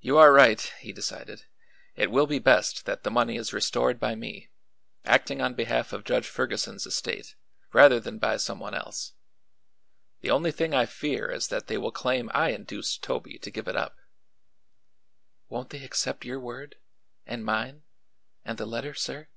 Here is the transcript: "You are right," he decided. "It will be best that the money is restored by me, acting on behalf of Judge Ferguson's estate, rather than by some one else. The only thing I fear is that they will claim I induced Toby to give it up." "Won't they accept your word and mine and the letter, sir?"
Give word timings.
"You 0.00 0.18
are 0.18 0.32
right," 0.32 0.60
he 0.80 0.92
decided. 0.92 1.46
"It 1.94 2.10
will 2.10 2.26
be 2.26 2.40
best 2.40 2.86
that 2.86 3.04
the 3.04 3.10
money 3.12 3.36
is 3.36 3.52
restored 3.52 4.00
by 4.00 4.16
me, 4.16 4.50
acting 5.04 5.40
on 5.40 5.54
behalf 5.54 5.92
of 5.92 6.02
Judge 6.02 6.26
Ferguson's 6.26 6.86
estate, 6.86 7.36
rather 7.72 8.00
than 8.00 8.18
by 8.18 8.36
some 8.38 8.58
one 8.58 8.74
else. 8.74 9.12
The 10.22 10.30
only 10.30 10.50
thing 10.50 10.74
I 10.74 10.86
fear 10.86 11.30
is 11.30 11.46
that 11.50 11.68
they 11.68 11.78
will 11.78 11.92
claim 11.92 12.32
I 12.34 12.48
induced 12.48 13.04
Toby 13.04 13.38
to 13.38 13.50
give 13.52 13.68
it 13.68 13.76
up." 13.76 13.96
"Won't 15.48 15.70
they 15.70 15.84
accept 15.84 16.24
your 16.24 16.40
word 16.40 16.74
and 17.24 17.44
mine 17.44 17.84
and 18.44 18.58
the 18.58 18.66
letter, 18.66 18.92
sir?" 18.92 19.28